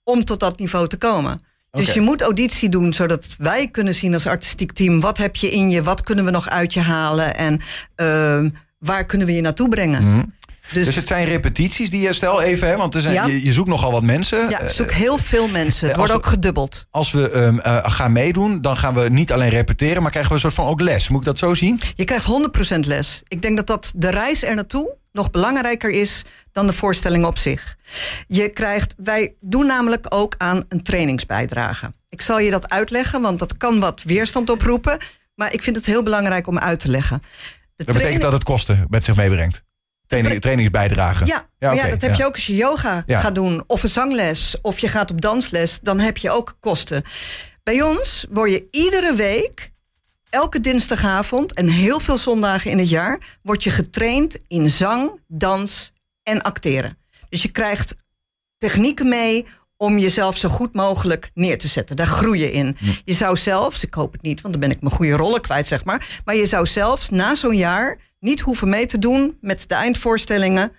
om 0.04 0.24
tot 0.24 0.40
dat 0.40 0.58
niveau 0.58 0.88
te 0.88 0.96
komen. 0.96 1.42
Dus 1.70 1.92
je 1.92 2.00
moet 2.00 2.22
auditie 2.22 2.68
doen, 2.68 2.92
zodat 2.92 3.34
wij 3.38 3.68
kunnen 3.68 3.94
zien 3.94 4.14
als 4.14 4.26
artistiek 4.26 4.72
team... 4.72 5.00
wat 5.00 5.18
heb 5.18 5.36
je 5.36 5.50
in 5.50 5.70
je, 5.70 5.82
wat 5.82 6.02
kunnen 6.02 6.24
we 6.24 6.30
nog 6.30 6.48
uit 6.48 6.74
je 6.74 6.80
halen... 6.80 7.36
en 7.36 7.60
uh, 7.96 8.50
waar 8.78 9.06
kunnen 9.06 9.26
we 9.26 9.34
je 9.34 9.40
naartoe 9.40 9.68
brengen. 9.68 10.04
Mm. 10.04 10.34
Dus, 10.72 10.84
dus, 10.84 10.96
het 10.96 11.06
zijn 11.06 11.24
repetities 11.24 11.90
die 11.90 12.00
je 12.00 12.12
stel 12.12 12.42
even, 12.42 12.68
hè, 12.68 12.76
want 12.76 12.94
er 12.94 13.00
zijn, 13.00 13.30
je, 13.30 13.44
je, 13.44 13.52
zoekt 13.52 13.68
nogal 13.68 13.92
wat 13.92 14.02
mensen. 14.02 14.50
Ja, 14.50 14.60
ik 14.60 14.70
zoek 14.70 14.92
heel 14.92 15.18
veel 15.18 15.48
mensen. 15.48 15.88
Het 15.88 15.96
wordt 15.96 16.12
ook 16.12 16.26
gedubbeld. 16.26 16.86
Als 16.90 17.10
we 17.10 17.32
um, 17.36 17.60
uh, 17.66 17.78
gaan 17.82 18.12
meedoen, 18.12 18.60
dan 18.60 18.76
gaan 18.76 18.94
we 18.94 19.08
niet 19.08 19.32
alleen 19.32 19.48
repeteren, 19.48 20.02
maar 20.02 20.10
krijgen 20.10 20.30
we 20.30 20.36
een 20.36 20.42
soort 20.42 20.54
van 20.54 20.66
ook 20.66 20.80
les. 20.80 21.08
Moet 21.08 21.20
ik 21.20 21.26
dat 21.26 21.38
zo 21.38 21.54
zien? 21.54 21.80
Je 21.94 22.04
krijgt 22.04 22.26
100% 22.76 22.78
les. 22.80 23.22
Ik 23.28 23.42
denk 23.42 23.56
dat 23.56 23.66
dat 23.66 23.92
de 23.96 24.10
reis 24.10 24.42
er 24.42 24.54
naartoe 24.54 24.98
nog 25.12 25.30
belangrijker 25.30 25.90
is 25.90 26.24
dan 26.52 26.66
de 26.66 26.72
voorstelling 26.72 27.24
op 27.24 27.38
zich. 27.38 27.76
Je 28.26 28.48
krijgt, 28.48 28.94
wij 28.96 29.34
doen 29.40 29.66
namelijk 29.66 30.06
ook 30.08 30.34
aan 30.38 30.64
een 30.68 30.82
trainingsbijdrage. 30.82 31.92
Ik 32.08 32.20
zal 32.20 32.38
je 32.38 32.50
dat 32.50 32.68
uitleggen, 32.68 33.20
want 33.20 33.38
dat 33.38 33.56
kan 33.56 33.80
wat 33.80 34.02
weerstand 34.02 34.50
oproepen. 34.50 34.98
Maar 35.34 35.52
ik 35.52 35.62
vind 35.62 35.76
het 35.76 35.86
heel 35.86 36.02
belangrijk 36.02 36.46
om 36.46 36.58
uit 36.58 36.78
te 36.78 36.88
leggen. 36.88 37.22
De 37.76 37.84
dat 37.84 37.94
betekent 37.94 38.22
dat 38.22 38.32
het 38.32 38.42
kosten 38.42 38.86
met 38.88 39.04
zich 39.04 39.16
meebrengt? 39.16 39.62
Training, 40.10 40.40
trainingsbijdrage. 40.40 41.26
Ja, 41.26 41.48
ja, 41.58 41.72
ja, 41.72 41.88
dat 41.88 42.00
heb 42.00 42.14
je 42.14 42.24
ook 42.24 42.34
als 42.34 42.46
je 42.46 42.54
yoga 42.54 43.04
gaat 43.06 43.34
doen. 43.34 43.64
Of 43.66 43.82
een 43.82 43.88
zangles. 43.88 44.56
Of 44.62 44.78
je 44.78 44.88
gaat 44.88 45.10
op 45.10 45.20
dansles. 45.20 45.80
Dan 45.80 45.98
heb 45.98 46.16
je 46.16 46.30
ook 46.30 46.56
kosten. 46.60 47.02
Bij 47.62 47.82
ons 47.82 48.26
word 48.30 48.50
je 48.50 48.68
iedere 48.70 49.14
week, 49.14 49.72
elke 50.30 50.60
dinsdagavond 50.60 51.54
en 51.54 51.68
heel 51.68 52.00
veel 52.00 52.18
zondagen 52.18 52.70
in 52.70 52.78
het 52.78 52.88
jaar, 52.88 53.38
word 53.42 53.64
je 53.64 53.70
getraind 53.70 54.38
in 54.48 54.70
zang, 54.70 55.20
dans 55.28 55.92
en 56.22 56.42
acteren. 56.42 56.98
Dus 57.28 57.42
je 57.42 57.50
krijgt 57.50 57.94
technieken 58.58 59.08
mee 59.08 59.46
om 59.76 59.98
jezelf 59.98 60.36
zo 60.36 60.48
goed 60.48 60.74
mogelijk 60.74 61.30
neer 61.34 61.58
te 61.58 61.68
zetten. 61.68 61.96
Daar 61.96 62.06
groei 62.06 62.40
je 62.40 62.52
in. 62.52 62.76
Je 63.04 63.14
zou 63.14 63.36
zelfs, 63.36 63.84
ik 63.84 63.94
hoop 63.94 64.12
het 64.12 64.22
niet, 64.22 64.40
want 64.40 64.54
dan 64.54 64.62
ben 64.62 64.76
ik 64.76 64.80
mijn 64.80 64.94
goede 64.94 65.16
rollen 65.16 65.40
kwijt, 65.40 65.66
zeg 65.66 65.84
maar. 65.84 66.20
Maar 66.24 66.34
je 66.34 66.46
zou 66.46 66.66
zelfs 66.66 67.08
na 67.08 67.34
zo'n 67.34 67.56
jaar 67.56 67.98
niet 68.20 68.40
hoeven 68.40 68.68
mee 68.68 68.86
te 68.86 68.98
doen 68.98 69.38
met 69.40 69.64
de 69.68 69.74
eindvoorstellingen, 69.74 70.72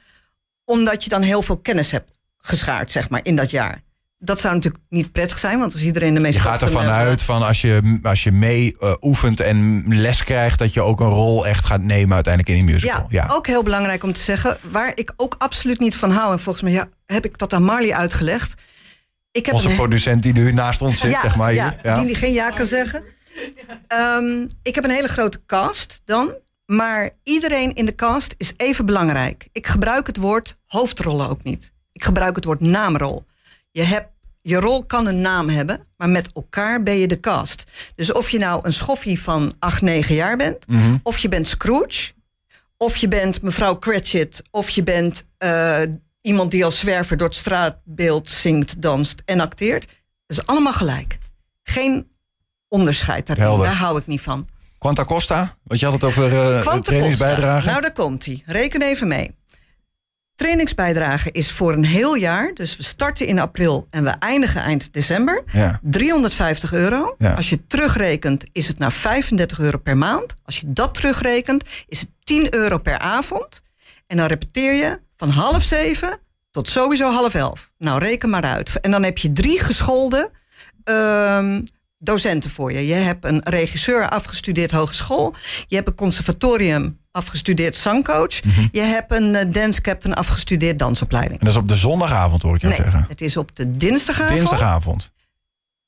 omdat 0.65 1.03
je 1.03 1.09
dan 1.09 1.21
heel 1.21 1.41
veel 1.41 1.57
kennis 1.57 1.91
hebt 1.91 2.11
geschaard, 2.37 2.91
zeg 2.91 3.09
maar, 3.09 3.19
in 3.23 3.35
dat 3.35 3.49
jaar. 3.49 3.81
Dat 4.23 4.39
zou 4.39 4.53
natuurlijk 4.53 4.83
niet 4.89 5.11
prettig 5.11 5.39
zijn, 5.39 5.59
want 5.59 5.73
als 5.73 5.81
iedereen 5.83 6.13
de 6.13 6.19
meest. 6.19 6.35
Je 6.35 6.41
gaat 6.41 6.61
ervan 6.61 6.85
uit 6.85 7.23
van 7.23 7.43
als 7.43 7.61
je, 7.61 7.99
als 8.03 8.23
je 8.23 8.31
mee 8.31 8.75
uh, 8.79 8.93
oefent 9.01 9.39
en 9.39 9.83
les 9.87 10.23
krijgt, 10.23 10.59
dat 10.59 10.73
je 10.73 10.81
ook 10.81 10.99
een 10.99 11.09
rol 11.09 11.47
echt 11.47 11.65
gaat 11.65 11.81
nemen 11.81 12.15
uiteindelijk 12.15 12.57
in 12.57 12.65
die 12.65 12.73
musical. 12.73 13.05
Ja, 13.09 13.25
ja, 13.27 13.33
ook 13.33 13.47
heel 13.47 13.63
belangrijk 13.63 14.03
om 14.03 14.13
te 14.13 14.19
zeggen, 14.19 14.57
waar 14.61 14.91
ik 14.95 15.13
ook 15.15 15.35
absoluut 15.37 15.79
niet 15.79 15.95
van 15.95 16.11
hou. 16.11 16.31
En 16.31 16.39
volgens 16.39 16.63
mij 16.63 16.73
ja, 16.73 16.89
heb 17.05 17.25
ik 17.25 17.37
dat 17.37 17.53
aan 17.53 17.63
Marley 17.63 17.93
uitgelegd. 17.93 18.61
Ik 19.31 19.45
heb 19.45 19.55
Onze 19.55 19.69
een... 19.69 19.75
producent 19.75 20.23
die 20.23 20.33
nu 20.33 20.51
naast 20.51 20.81
ons 20.81 20.99
zit, 20.99 21.17
zeg 21.21 21.35
maar. 21.35 21.53
Ja, 21.53 21.75
ja, 21.83 22.03
die 22.03 22.15
geen 22.15 22.33
ja 22.33 22.49
kan 22.49 22.65
zeggen. 22.65 23.03
Um, 24.17 24.47
ik 24.63 24.75
heb 24.75 24.83
een 24.83 24.89
hele 24.89 25.07
grote 25.07 25.41
cast 25.45 26.01
dan 26.05 26.33
Maar 26.71 27.11
iedereen 27.23 27.73
in 27.73 27.85
de 27.85 27.95
cast 27.95 28.35
is 28.37 28.53
even 28.57 28.85
belangrijk. 28.85 29.47
Ik 29.51 29.67
gebruik 29.67 30.07
het 30.07 30.17
woord 30.17 30.55
hoofdrollen 30.65 31.29
ook 31.29 31.43
niet. 31.43 31.73
Ik 31.91 32.03
gebruik 32.03 32.35
het 32.35 32.45
woord 32.45 32.59
naamrol. 32.59 33.25
Je, 33.71 33.81
hebt, 33.81 34.09
je 34.41 34.59
rol 34.59 34.83
kan 34.85 35.07
een 35.07 35.21
naam 35.21 35.49
hebben, 35.49 35.87
maar 35.97 36.09
met 36.09 36.33
elkaar 36.33 36.83
ben 36.83 36.97
je 36.97 37.07
de 37.07 37.19
cast. 37.19 37.63
Dus 37.95 38.11
of 38.11 38.29
je 38.29 38.37
nou 38.37 38.65
een 38.65 38.73
schoffie 38.73 39.21
van 39.21 39.55
8, 39.59 39.81
9 39.81 40.15
jaar 40.15 40.37
bent, 40.37 40.67
mhm. 40.67 40.95
of 41.03 41.17
je 41.17 41.27
bent 41.27 41.47
Scrooge, 41.47 42.11
of 42.77 42.97
je 42.97 43.07
bent 43.07 43.41
mevrouw 43.41 43.79
Cratchit, 43.79 44.41
of 44.51 44.69
je 44.69 44.83
bent 44.83 45.25
uh, 45.39 45.81
iemand 46.21 46.51
die 46.51 46.65
als 46.65 46.79
zwerver 46.79 47.17
door 47.17 47.27
het 47.27 47.37
straatbeeld 47.37 48.29
zingt, 48.29 48.81
danst 48.81 49.21
en 49.25 49.39
acteert. 49.39 49.85
Dat 50.25 50.37
is 50.37 50.45
allemaal 50.45 50.73
gelijk. 50.73 51.17
Geen 51.63 52.11
onderscheid 52.67 53.27
daarin. 53.27 53.59
Daar 53.59 53.75
hou 53.75 53.99
ik 53.99 54.07
niet 54.07 54.21
van. 54.21 54.47
Quanta 54.81 55.05
Costa, 55.05 55.55
want 55.63 55.79
je 55.79 55.85
had 55.85 55.95
het 55.95 56.03
over 56.03 56.33
uh, 56.33 56.73
trainingsbijdrage. 56.73 57.67
Nou, 57.67 57.81
daar 57.81 57.91
komt 57.91 58.25
hij. 58.25 58.43
Reken 58.45 58.81
even 58.81 59.07
mee. 59.07 59.35
Trainingsbijdrage 60.35 61.31
is 61.31 61.51
voor 61.51 61.73
een 61.73 61.85
heel 61.85 62.15
jaar. 62.15 62.53
Dus 62.53 62.77
we 62.77 62.83
starten 62.83 63.27
in 63.27 63.39
april 63.39 63.87
en 63.89 64.03
we 64.03 64.09
eindigen 64.09 64.61
eind 64.61 64.93
december. 64.93 65.43
Ja. 65.51 65.79
350 65.81 66.73
euro. 66.73 67.15
Als 67.35 67.49
je 67.49 67.67
terugrekent 67.67 68.43
is 68.51 68.67
het 68.67 68.79
naar 68.79 68.91
35 68.91 69.59
euro 69.59 69.77
per 69.77 69.97
maand. 69.97 70.33
Als 70.45 70.59
je 70.59 70.73
dat 70.73 70.93
terugrekent 70.93 71.63
is 71.87 71.99
het 71.99 72.09
10 72.23 72.55
euro 72.55 72.77
per 72.77 72.99
avond. 72.99 73.61
En 74.07 74.17
dan 74.17 74.27
repeteer 74.27 74.73
je 74.73 74.99
van 75.17 75.29
half 75.29 75.63
zeven 75.63 76.19
tot 76.51 76.67
sowieso 76.67 77.11
half 77.11 77.33
elf. 77.33 77.71
Nou, 77.77 77.99
reken 77.99 78.29
maar 78.29 78.43
uit. 78.43 78.79
En 78.79 78.91
dan 78.91 79.03
heb 79.03 79.17
je 79.17 79.31
drie 79.31 79.59
geschoolde 79.59 80.31
uh, 80.85 81.57
docenten 82.03 82.49
voor 82.49 82.71
je. 82.71 82.87
Je 82.87 82.93
hebt 82.93 83.25
een 83.25 83.41
regisseur 83.43 84.09
afgestudeerd 84.09 84.71
hogeschool. 84.71 85.33
Je 85.67 85.75
hebt 85.75 85.87
een 85.87 85.95
conservatorium 85.95 86.99
afgestudeerd 87.11 87.75
zangcoach. 87.75 88.43
Mhm. 88.43 88.67
Je 88.71 88.81
hebt 88.81 89.11
een 89.11 89.33
uh, 89.33 89.41
dance 89.47 89.81
captain 89.81 90.13
afgestudeerd 90.13 90.79
dansopleiding. 90.79 91.39
En 91.39 91.45
dat 91.45 91.55
is 91.55 91.61
op 91.61 91.67
de 91.67 91.75
zondagavond, 91.75 92.41
hoor 92.41 92.55
ik 92.55 92.61
jou 92.61 92.73
nee, 92.73 92.83
zeggen. 92.83 93.05
Het 93.09 93.21
is 93.21 93.37
op 93.37 93.55
de 93.55 93.71
dinsdagavond. 93.71 94.37
Dinsdagavond. 94.37 95.11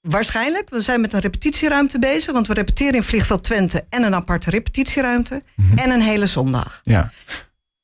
Waarschijnlijk. 0.01 0.69
We 0.69 0.81
zijn 0.81 1.01
met 1.01 1.13
een 1.13 1.19
repetitieruimte 1.19 1.99
bezig. 1.99 2.33
Want 2.33 2.47
we 2.47 2.53
repeteren 2.53 2.93
in 2.93 3.03
Vliegveld 3.03 3.43
Twente 3.43 3.85
en 3.89 4.03
een 4.03 4.15
aparte 4.15 4.49
repetitieruimte. 4.49 5.43
Mhm. 5.55 5.77
En 5.77 5.89
een 5.89 6.01
hele 6.01 6.25
zondag. 6.25 6.81
Ja. 6.83 7.11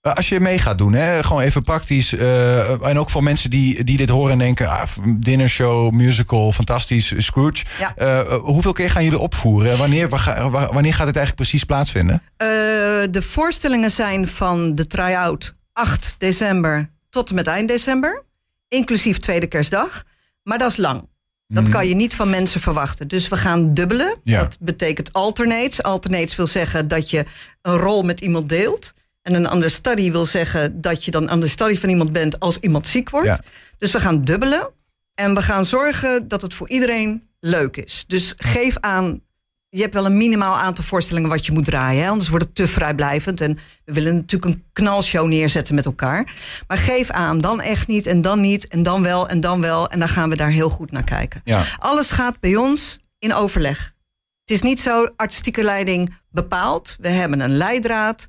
Eh, 0.02 0.14
als 0.14 0.30
je 0.30 0.40
mee 0.40 0.60
gaat 0.60 0.78
doen, 0.78 0.94
hè, 0.94 1.24
gewoon 1.24 1.42
even 1.42 1.64
praktisch. 1.64 2.14
Uh, 2.14 2.88
en 2.88 3.00
ook 3.00 3.10
voor 3.10 3.24
mensen 3.24 3.50
die, 3.50 3.84
die 3.84 3.98
dit 3.98 4.10
horen 4.10 4.32
en 4.32 4.40
denken: 4.40 4.70
ah, 4.70 4.88
dinnershow, 5.18 5.92
musical, 5.92 6.52
fantastisch, 6.52 7.14
Scrooge. 7.18 7.64
Uh, 7.98 8.22
hoeveel 8.34 8.72
keer 8.72 8.90
gaan 8.90 9.04
jullie 9.04 9.20
opvoeren? 9.20 9.78
Wanneer, 9.78 10.10
wanneer 10.50 10.94
gaat 10.94 11.08
het 11.08 11.16
eigenlijk 11.16 11.36
precies 11.36 11.64
plaatsvinden? 11.64 12.22
de 13.12 13.22
voorstellingen 13.22 13.92
zijn 13.92 14.28
van 14.28 14.76
de 14.76 14.88
try-out 14.88 15.54
8 15.74 16.16
december 16.18 16.90
tot 17.10 17.30
en 17.30 17.36
met 17.36 17.48
eind 17.48 17.68
december. 17.68 18.24
Inclusief 18.68 19.18
tweede 19.18 19.48
kerstdag. 19.48 20.04
Maar 20.44 20.58
dat 20.58 20.70
is 20.70 20.78
lang. 20.78 21.08
Dat 21.48 21.64
mhm. 21.64 21.72
kan 21.72 21.88
je 21.88 21.96
niet 21.96 22.16
van 22.16 22.30
mensen 22.30 22.62
verwachten. 22.62 23.08
Dus 23.08 23.28
we 23.28 23.38
gaan 23.38 23.74
dubbelen. 23.74 24.16
Dat 24.24 24.58
betekent 24.60 25.14
alternates. 25.14 25.84
Alternates 25.84 26.36
wil 26.36 26.48
zeggen 26.48 26.88
dat 26.88 27.10
je 27.10 27.26
een 27.62 27.78
rol 27.78 28.04
met 28.04 28.22
iemand 28.22 28.50
deelt. 28.50 28.94
En 29.22 29.34
een 29.34 29.54
understudy 29.54 30.12
wil 30.12 30.26
zeggen 30.26 30.82
dat 30.82 31.06
je 31.06 31.12
dan 31.12 31.32
understudy 31.32 31.78
van 31.78 31.90
iemand 31.90 32.12
bent 32.12 32.40
als 32.40 32.58
iemand 32.58 32.88
ziek 32.88 33.10
wordt. 33.10 33.40
Dus 33.78 33.92
we 33.92 34.00
gaan 34.00 34.22
dubbelen. 34.22 34.70
En 35.14 35.34
we 35.34 35.42
gaan 35.42 35.66
zorgen 35.66 36.28
dat 36.28 36.42
het 36.42 36.54
voor 36.54 36.70
iedereen 36.70 37.24
leuk 37.40 37.78
is. 37.78 38.04
Dus 38.08 38.34
geef 38.38 38.78
aan. 38.80 39.22
Je 39.70 39.82
hebt 39.82 39.94
wel 39.94 40.06
een 40.06 40.18
minimaal 40.18 40.58
aantal 40.58 40.84
voorstellingen 40.84 41.30
wat 41.30 41.46
je 41.46 41.52
moet 41.52 41.66
draaien. 41.66 42.04
Hè? 42.04 42.10
Anders 42.10 42.30
wordt 42.30 42.46
het 42.46 42.56
te 42.56 42.68
vrijblijvend. 42.68 43.42
En 43.42 43.58
we 43.86 43.94
willen 43.94 44.16
natuurlijk 44.16 44.54
een 44.54 44.64
knalshow 44.74 45.28
neerzetten 45.28 45.76
met 45.76 45.86
elkaar. 45.86 46.34
Maar 46.68 46.78
geef 46.78 47.10
aan, 47.10 47.42
dan 47.42 47.62
echt 47.62 47.88
niet 47.88 48.06
en 48.06 48.22
dan 48.22 48.42
niet 48.42 48.68
en 48.68 48.84
dan 48.84 49.02
wel 49.02 49.30
en 49.30 49.40
dan 49.40 49.62
wel. 49.62 49.90
En 49.90 50.00
dan 50.00 50.10
gaan 50.10 50.30
we 50.30 50.36
daar 50.36 50.50
heel 50.50 50.70
goed 50.70 50.92
naar 50.92 51.04
kijken. 51.04 51.42
Ja. 51.44 51.64
Alles 51.78 52.12
gaat 52.12 52.40
bij 52.40 52.56
ons 52.56 53.00
in 53.20 53.34
overleg. 53.34 53.94
Het 54.42 54.58
is 54.58 54.62
niet 54.62 54.80
zo 54.80 55.08
artistieke 55.16 55.64
leiding 55.64 56.14
bepaald. 56.30 56.96
We 57.00 57.10
hebben 57.10 57.40
een 57.40 57.58
leidraad. 57.58 58.28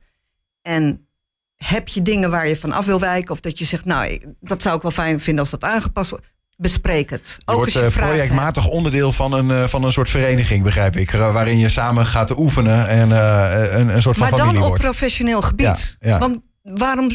En 0.62 1.08
heb 1.56 1.88
je 1.88 2.02
dingen 2.02 2.30
waar 2.30 2.48
je 2.48 2.56
van 2.56 2.72
af 2.72 2.84
wil 2.84 3.00
wijken? 3.00 3.30
Of 3.32 3.40
dat 3.40 3.58
je 3.58 3.64
zegt, 3.64 3.84
nou, 3.84 4.34
dat 4.40 4.62
zou 4.62 4.76
ik 4.76 4.82
wel 4.82 4.90
fijn 4.90 5.20
vinden 5.20 5.40
als 5.40 5.50
dat 5.50 5.64
aangepast 5.64 6.10
wordt. 6.10 6.32
Bespreek 6.56 7.10
het. 7.10 7.38
Ook 7.44 7.56
wordt 7.56 7.76
als 7.76 7.94
je 7.94 8.00
uh, 8.00 8.06
projectmatig 8.06 8.68
onderdeel 8.68 9.12
van 9.12 9.32
een, 9.32 9.48
uh, 9.48 9.66
van 9.66 9.84
een 9.84 9.92
soort 9.92 10.10
vereniging, 10.10 10.64
begrijp 10.64 10.96
ik. 10.96 11.12
Uh, 11.12 11.32
waarin 11.32 11.58
je 11.58 11.68
samen 11.68 12.06
gaat 12.06 12.38
oefenen 12.38 12.88
en 12.88 13.10
een, 13.10 13.94
een 13.94 14.02
soort 14.02 14.16
van 14.16 14.30
maar 14.30 14.38
familie 14.38 14.60
Maar 14.60 14.68
dan 14.68 14.78
op 14.78 14.78
professioneel 14.78 15.42
gebied. 15.42 15.96
Ja, 16.00 16.18
Want 16.18 16.38
waarom 16.62 17.10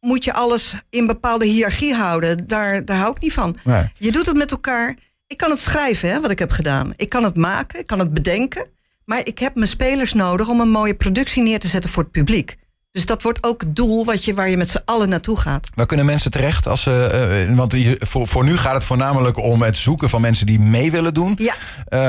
moet 0.00 0.24
je 0.24 0.32
alles 0.32 0.74
in 0.90 1.06
bepaalde 1.06 1.46
hiërarchie 1.46 1.94
houden? 1.94 2.46
Daar, 2.46 2.84
daar 2.84 2.96
hou 2.96 3.10
ik 3.10 3.20
niet 3.20 3.32
van. 3.32 3.56
Nee. 3.64 3.84
Je 3.96 4.12
doet 4.12 4.26
het 4.26 4.36
met 4.36 4.50
elkaar. 4.50 4.96
Ik 5.26 5.36
kan 5.36 5.50
het 5.50 5.60
schrijven, 5.60 6.08
hè, 6.08 6.20
wat 6.20 6.30
ik 6.30 6.38
heb 6.38 6.50
gedaan. 6.50 6.90
Ik 6.96 7.08
kan 7.08 7.24
het 7.24 7.36
maken, 7.36 7.80
ik 7.80 7.86
kan 7.86 7.98
het 7.98 8.14
bedenken. 8.14 8.68
Maar 9.04 9.20
ik 9.24 9.38
heb 9.38 9.54
mijn 9.54 9.68
spelers 9.68 10.12
nodig 10.12 10.48
om 10.48 10.60
een 10.60 10.70
mooie 10.70 10.94
productie 10.94 11.42
neer 11.42 11.58
te 11.58 11.68
zetten 11.68 11.90
voor 11.90 12.02
het 12.02 12.12
publiek. 12.12 12.56
Dus 12.92 13.06
dat 13.06 13.22
wordt 13.22 13.42
ook 13.42 13.60
het 13.60 13.76
doel 13.76 14.04
wat 14.04 14.24
je, 14.24 14.34
waar 14.34 14.50
je 14.50 14.56
met 14.56 14.70
z'n 14.70 14.82
allen 14.84 15.08
naartoe 15.08 15.36
gaat. 15.36 15.68
Waar 15.74 15.86
kunnen 15.86 16.06
mensen 16.06 16.30
terecht? 16.30 16.66
Als 16.66 16.82
ze, 16.82 17.46
uh, 17.48 17.56
want 17.56 17.74
voor, 17.98 18.26
voor 18.26 18.44
nu 18.44 18.56
gaat 18.56 18.74
het 18.74 18.84
voornamelijk 18.84 19.36
om 19.36 19.62
het 19.62 19.76
zoeken 19.76 20.08
van 20.08 20.20
mensen 20.20 20.46
die 20.46 20.60
mee 20.60 20.90
willen 20.90 21.14
doen. 21.14 21.38
Ja. 21.38 21.54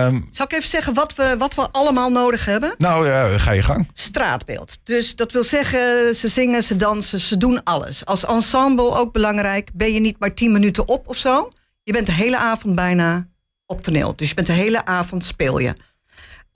Um, 0.05 0.27
Zal 0.31 0.45
ik 0.45 0.53
even 0.53 0.69
zeggen 0.69 0.93
wat 0.93 1.15
we, 1.15 1.35
wat 1.37 1.55
we 1.55 1.67
allemaal 1.71 2.09
nodig 2.09 2.45
hebben? 2.45 2.75
Nou, 2.77 3.07
uh, 3.07 3.33
ga 3.35 3.51
je 3.51 3.63
gang. 3.63 3.89
Straatbeeld. 3.93 4.77
Dus 4.83 5.15
dat 5.15 5.31
wil 5.31 5.43
zeggen, 5.43 6.15
ze 6.15 6.27
zingen, 6.27 6.63
ze 6.63 6.75
dansen, 6.75 7.19
ze 7.19 7.37
doen 7.37 7.63
alles. 7.63 8.05
Als 8.05 8.25
ensemble 8.25 8.95
ook 8.95 9.13
belangrijk. 9.13 9.69
Ben 9.73 9.93
je 9.93 9.99
niet 9.99 10.19
maar 10.19 10.33
tien 10.33 10.51
minuten 10.51 10.87
op 10.87 11.07
of 11.07 11.17
zo? 11.17 11.51
Je 11.83 11.91
bent 11.91 12.05
de 12.05 12.13
hele 12.13 12.37
avond 12.37 12.75
bijna 12.75 13.27
op 13.65 13.81
toneel. 13.81 14.15
Dus 14.15 14.29
je 14.29 14.35
bent 14.35 14.47
de 14.47 14.53
hele 14.53 14.85
avond 14.85 15.25
speel 15.25 15.59
je. 15.59 15.73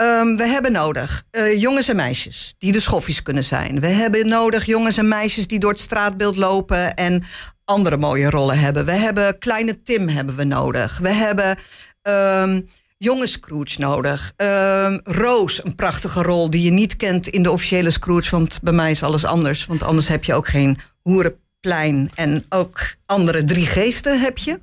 Um, 0.02 0.38
we 0.38 0.48
hebben 0.48 0.72
nodig 0.72 1.24
uh, 1.32 1.62
jongens 1.62 1.88
en 1.88 1.96
meisjes 1.96 2.56
die 2.58 2.72
de 2.72 2.80
schoffies 2.80 3.22
kunnen 3.22 3.44
zijn. 3.44 3.80
We 3.80 3.88
hebben 3.88 4.28
nodig 4.28 4.66
jongens 4.66 4.98
en 4.98 5.08
meisjes 5.08 5.48
die 5.48 5.60
door 5.60 5.72
het 5.72 5.80
straatbeeld 5.80 6.36
lopen 6.36 6.94
en 6.94 7.24
andere 7.66 7.98
mooie 7.98 8.30
rollen 8.30 8.60
hebben. 8.60 8.86
We 8.86 8.92
hebben 8.92 9.38
kleine 9.38 9.82
Tim 9.82 10.08
hebben 10.08 10.36
we 10.36 10.44
nodig. 10.44 10.98
We 10.98 11.10
hebben 11.10 11.58
um, 12.02 12.68
jonge 12.98 13.28
Scrooge 13.28 13.80
nodig. 13.80 14.34
Um, 14.38 15.00
Roos, 15.04 15.64
een 15.64 15.76
prachtige 15.76 16.22
rol 16.22 16.50
die 16.50 16.62
je 16.62 16.72
niet 16.72 16.96
kent 16.96 17.28
in 17.28 17.44
de 17.44 17.52
officiële 17.52 17.90
Scrooge, 17.90 18.32
want 18.32 18.60
bij 18.62 18.74
mij 18.74 18.92
is 18.92 19.04
alles 19.04 19.26
anders. 19.26 19.66
Want 19.66 19.84
anders 19.84 20.08
heb 20.08 20.24
je 20.24 20.34
ook 20.34 20.48
geen 20.48 20.78
hoerenplein 21.02 22.12
en 22.16 22.46
ook 22.50 22.96
andere 23.06 23.44
drie 23.44 23.66
geesten 23.66 24.20
heb 24.20 24.38
je. 24.38 24.60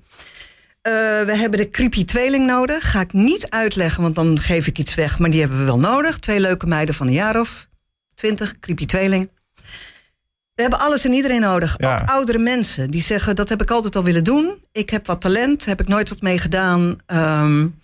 Uh, 0.89 0.93
we 1.27 1.37
hebben 1.37 1.59
de 1.59 1.71
creepy 1.71 2.05
tweeling 2.05 2.47
nodig. 2.47 2.91
Ga 2.91 3.01
ik 3.01 3.13
niet 3.13 3.51
uitleggen, 3.51 4.03
want 4.03 4.15
dan 4.15 4.39
geef 4.39 4.67
ik 4.67 4.79
iets 4.79 4.95
weg. 4.95 5.19
Maar 5.19 5.31
die 5.31 5.41
hebben 5.41 5.59
we 5.59 5.65
wel 5.65 5.79
nodig. 5.79 6.19
Twee 6.19 6.41
leuke 6.41 6.67
meiden 6.67 6.95
van 6.95 7.07
een 7.07 7.13
jaar 7.13 7.41
of 7.41 7.69
twintig. 8.15 8.59
Creepy 8.61 8.87
tweeling. 8.87 9.31
We 10.55 10.63
hebben 10.63 10.81
alles 10.81 11.05
en 11.05 11.13
iedereen 11.13 11.41
nodig. 11.41 11.81
Ook 11.81 12.09
oudere 12.11 12.39
mensen 12.39 12.91
die 12.91 13.03
zeggen: 13.03 13.37
dat 13.37 13.49
heb 13.49 13.63
ik 13.63 13.71
altijd 13.71 13.97
al 13.97 14.03
willen 14.03 14.25
doen. 14.25 14.65
Ik 14.73 14.91
heb 14.91 15.07
wat 15.07 15.21
talent, 15.21 15.65
heb 15.65 15.81
ik 15.81 15.89
nooit 15.89 16.09
wat 16.09 16.21
mee 16.21 16.39
gedaan. 16.39 16.97
Um, 17.07 17.81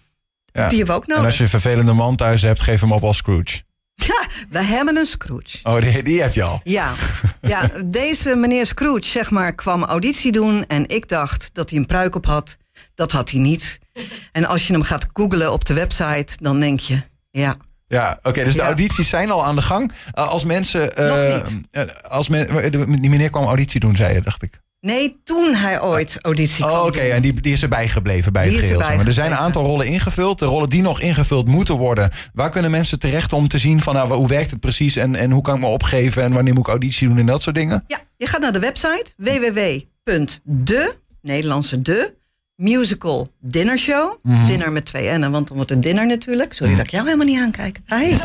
ja. 0.53 0.69
Die 0.69 0.79
hebben 0.79 0.95
we 0.95 1.01
ook 1.01 1.07
nodig. 1.07 1.23
En 1.23 1.29
als 1.29 1.37
je 1.37 1.43
een 1.43 1.49
vervelende 1.49 1.93
man 1.93 2.17
thuis 2.17 2.43
hebt, 2.43 2.63
geef 2.63 2.81
hem 2.81 2.93
op 2.93 3.05
als 3.05 3.17
Scrooge. 3.17 3.63
Ja, 3.95 4.27
we 4.49 4.63
hebben 4.63 4.97
een 4.97 5.07
Scrooge. 5.07 5.59
Oh, 5.63 5.81
die, 5.81 6.03
die 6.03 6.23
heb 6.23 6.35
je 6.35 6.43
al. 6.43 6.61
Ja. 6.65 6.93
ja, 7.41 7.71
deze 7.85 8.35
meneer 8.35 8.67
Scrooge, 8.67 9.05
zeg 9.05 9.31
maar, 9.31 9.55
kwam 9.55 9.85
auditie 9.85 10.33
doen. 10.33 10.65
En 10.67 10.89
ik 10.89 11.09
dacht 11.09 11.51
dat 11.53 11.71
hij 11.71 11.79
een 11.79 11.87
pruik 11.87 12.15
op 12.15 12.27
had. 12.27 12.57
Dat 12.95 13.13
had 13.13 13.31
hij 13.31 13.41
niet. 13.41 13.79
En 14.33 14.45
als 14.45 14.67
je 14.67 14.73
hem 14.73 14.83
gaat 14.83 15.07
googlen 15.13 15.53
op 15.53 15.65
de 15.65 15.75
website, 15.75 16.37
dan 16.41 16.61
denk 16.61 16.81
je, 16.81 17.03
ja. 17.31 17.57
Ja, 17.87 18.19
oké, 18.23 18.45
dus 18.45 18.55
de 18.55 18.63
audities 18.63 19.09
zijn 19.09 19.31
al 19.31 19.45
aan 19.45 19.57
de 19.57 19.63
gang. 19.63 19.93
Uh, 20.15 20.29
als 20.29 20.45
mensen. 20.45 21.01
Uh, 21.01 21.83
als 22.03 22.29
men, 22.29 22.71
die 23.01 23.11
meneer 23.11 23.31
kwam 23.31 23.45
auditie 23.45 23.81
doen, 23.81 23.97
zei 23.97 24.15
je, 24.15 24.21
dacht 24.21 24.43
ik. 24.43 24.61
Nee, 24.81 25.21
toen 25.25 25.55
hij 25.55 25.83
ooit 25.83 26.19
auditie 26.23 26.65
kwam. 26.65 26.81
Oh, 26.81 26.87
oké, 26.87 27.01
en 27.01 27.23
die, 27.23 27.41
die 27.41 27.53
is 27.53 27.63
erbij 27.63 27.89
gebleven 27.89 28.33
bij 28.33 28.45
het 28.45 28.55
geheel. 28.55 28.83
Er, 28.83 29.07
er 29.07 29.13
zijn 29.13 29.31
een 29.31 29.39
aantal 29.39 29.65
rollen 29.65 29.87
ingevuld. 29.87 30.39
De 30.39 30.45
rollen 30.45 30.69
die 30.69 30.83
nog 30.83 31.01
ingevuld 31.01 31.49
moeten 31.49 31.75
worden. 31.75 32.11
Waar 32.33 32.51
kunnen 32.51 32.71
mensen 32.71 32.99
terecht 32.99 33.33
om 33.33 33.49
te 33.49 33.59
zien 33.59 33.81
van 33.81 33.95
nou, 33.95 34.13
hoe 34.13 34.29
werkt 34.29 34.51
het 34.51 34.61
precies 34.61 34.97
en, 34.97 35.15
en 35.15 35.31
hoe 35.31 35.43
kan 35.43 35.55
ik 35.55 35.61
me 35.61 35.67
opgeven 35.67 36.23
en 36.23 36.33
wanneer 36.33 36.55
moet 36.55 36.63
ik 36.63 36.69
auditie 36.69 37.09
doen 37.09 37.19
en 37.19 37.27
dat 37.27 37.43
soort 37.43 37.57
dingen? 37.57 37.85
Ja, 37.87 37.99
je 38.17 38.27
gaat 38.27 38.41
naar 38.41 38.53
de 38.53 38.59
website 38.59 39.13
www.de, 39.17 40.95
Nederlandse 41.23 41.83
de, 41.83 42.15
musical 42.59 43.33
dinner 43.41 43.79
show. 43.79 44.19
Mhm. 44.23 44.47
Dinner 44.47 44.73
met 44.73 44.85
twee 44.85 45.19
N'en, 45.19 45.31
want 45.31 45.49
dan 45.49 45.57
wordt 45.57 45.71
het 45.71 45.83
dinner 45.83 46.07
natuurlijk. 46.07 46.53
Sorry 46.53 46.69
mhm. 46.69 46.77
dat 46.77 46.87
ik 46.87 46.93
jou 46.93 47.05
helemaal 47.05 47.27
niet 47.27 47.41
aankijk. 47.41 47.79
Hi. 47.87 48.17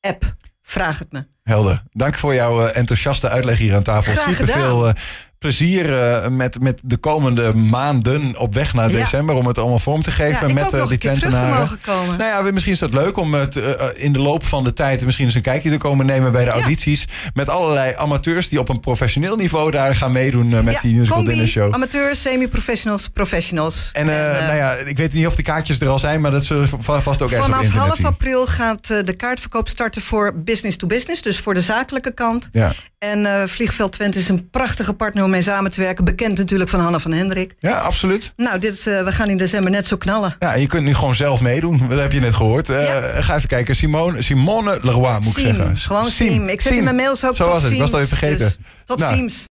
app, 0.00 0.34
vraag 0.62 0.98
het 0.98 1.12
me. 1.12 1.26
Helder. 1.42 1.82
Dank 1.92 2.18
voor 2.18 2.34
jouw 2.34 2.66
uh, 2.66 2.76
enthousiaste 2.76 3.28
uitleg 3.28 3.58
hier 3.58 3.74
aan 3.74 3.82
tafel. 3.82 4.14
Super 4.14 4.46
veel 4.46 4.88
uh, 4.88 4.94
plezier 5.40 5.88
uh, 5.90 6.28
met, 6.28 6.60
met 6.62 6.80
de 6.84 6.96
komende 6.96 7.54
maanden 7.54 8.38
op 8.38 8.54
weg 8.54 8.74
naar 8.74 8.88
december 8.88 9.34
om 9.34 9.46
het 9.46 9.58
allemaal 9.58 9.78
vorm 9.78 10.02
te 10.02 10.10
geven 10.10 10.48
ja, 10.48 10.54
met 10.54 10.72
uh, 10.72 10.88
die 10.88 10.98
Twentenaren. 10.98 11.78
Nou 12.18 12.22
ja, 12.22 12.52
misschien 12.52 12.72
is 12.72 12.78
dat 12.78 12.92
leuk 12.92 13.16
om 13.16 13.34
het 13.34 13.56
uh, 13.56 13.72
in 13.94 14.12
de 14.12 14.18
loop 14.18 14.46
van 14.46 14.64
de 14.64 14.72
tijd 14.72 15.04
misschien 15.04 15.26
eens 15.26 15.34
een 15.34 15.42
kijkje 15.42 15.70
te 15.70 15.76
komen 15.76 16.06
nemen 16.06 16.32
bij 16.32 16.44
de 16.44 16.50
audities 16.50 17.08
met 17.34 17.48
allerlei 17.48 17.94
amateurs 17.96 18.48
die 18.48 18.58
op 18.58 18.68
een 18.68 18.80
professioneel 18.80 19.36
niveau 19.36 19.70
daar 19.70 19.96
gaan 19.96 20.12
meedoen 20.12 20.64
met 20.64 20.78
die 20.82 20.94
musical 20.94 21.16
combi, 21.16 21.30
dinner 21.30 21.48
show. 21.48 21.74
Amateurs, 21.74 22.22
semi-professionals, 22.22 23.08
professionals. 23.08 23.90
En, 23.92 24.08
en 24.08 24.44
nou 24.44 24.56
ja, 24.56 24.72
ik 24.72 24.96
weet 24.96 25.12
niet 25.12 25.26
of 25.26 25.36
de 25.36 25.42
kaartjes 25.42 25.80
er 25.80 25.88
al 25.88 25.98
zijn, 25.98 26.20
maar 26.20 26.30
dat 26.30 26.44
zullen 26.44 26.68
vast 26.68 27.22
ook 27.22 27.28
op 27.28 27.36
internet 27.36 27.66
Vanaf 27.66 27.68
half 27.72 27.96
zien. 27.96 28.06
april 28.06 28.46
gaat 28.46 28.86
de 28.86 29.14
kaartverkoop 29.16 29.68
starten 29.68 30.02
voor 30.02 30.34
business 30.36 30.76
to 30.76 30.86
business, 30.86 31.22
dus 31.22 31.38
voor 31.38 31.54
de 31.54 31.60
zakelijke 31.60 32.12
kant. 32.12 32.48
Ja. 32.52 32.72
En 32.98 33.48
Vliegveld 33.48 33.92
Twente 33.92 34.18
is 34.18 34.28
een 34.28 34.50
prachtige 34.50 34.92
partner 34.92 35.28
om 35.30 35.36
mee 35.36 35.44
samen 35.44 35.70
te 35.70 35.80
werken. 35.80 36.04
Bekend 36.04 36.38
natuurlijk 36.38 36.70
van 36.70 36.80
Hanna 36.80 36.98
van 36.98 37.12
Hendrik. 37.12 37.54
Ja, 37.58 37.78
absoluut. 37.78 38.32
Nou, 38.36 38.58
dit, 38.58 38.86
uh, 38.86 39.02
we 39.02 39.12
gaan 39.12 39.28
in 39.28 39.36
december 39.36 39.70
net 39.70 39.86
zo 39.86 39.96
knallen. 39.96 40.36
Ja, 40.38 40.54
je 40.54 40.66
kunt 40.66 40.84
nu 40.84 40.94
gewoon 40.94 41.14
zelf 41.14 41.40
meedoen. 41.40 41.88
Dat 41.88 41.98
heb 41.98 42.12
je 42.12 42.20
net 42.20 42.34
gehoord. 42.34 42.68
Uh, 42.70 42.84
ja. 42.84 43.22
Ga 43.22 43.36
even 43.36 43.48
kijken. 43.48 43.76
Simone, 43.76 44.22
Simone 44.22 44.78
Leroy 44.82 45.12
moet 45.12 45.34
Siem, 45.34 45.46
ik 45.46 45.54
zeggen. 45.54 45.76
Gewoon 45.76 46.04
Siem. 46.04 46.48
Ik 46.48 46.60
zet 46.60 46.76
in 46.76 46.84
mijn 46.84 46.96
mails 46.96 47.24
ook 47.24 47.36
Zo 47.36 47.44
tot 47.44 47.52
was 47.52 47.62
het. 47.62 47.72
Ik 47.72 47.78
was 47.78 47.92
even 47.92 48.08
vergeten. 48.08 48.38
Dus 48.38 48.56
tot 48.84 48.98
nou, 48.98 49.14
Siems. 49.14 49.44